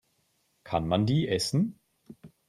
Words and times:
Kann 0.63 0.87
man 0.87 1.05
die 1.05 1.27
essen? 1.27 1.79